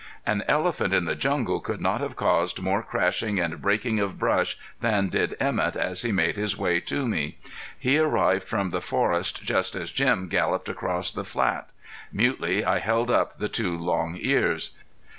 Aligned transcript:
An 0.25 0.43
elephant 0.47 0.95
in 0.95 1.05
the 1.05 1.13
jungle 1.13 1.59
could 1.59 1.79
not 1.79 2.01
have 2.01 2.15
caused 2.15 2.59
more 2.59 2.81
crashing 2.81 3.39
and 3.39 3.61
breaking 3.61 3.99
of 3.99 4.17
brush 4.17 4.57
than 4.79 5.09
did 5.09 5.37
Emett 5.39 5.75
as 5.75 6.01
he 6.01 6.11
made 6.11 6.37
his 6.37 6.57
way 6.57 6.79
to 6.79 7.07
me. 7.07 7.37
He 7.77 7.99
arrived 7.99 8.47
from 8.47 8.71
the 8.71 8.81
forest 8.81 9.43
just 9.43 9.75
as 9.75 9.91
Jim 9.91 10.27
galloped 10.27 10.69
across 10.69 11.11
the 11.11 11.23
flat. 11.23 11.69
Mutely 12.11 12.65
I 12.65 12.79
held 12.79 13.11
up 13.11 13.35
the 13.35 13.47
two 13.47 13.77
long 13.77 14.17
ears. 14.19 14.71